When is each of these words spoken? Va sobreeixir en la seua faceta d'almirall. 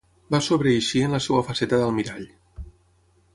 Va 0.35 0.37
sobreeixir 0.45 1.01
en 1.07 1.13
la 1.15 1.19
seua 1.27 1.43
faceta 1.51 1.79
d'almirall. 1.83 2.25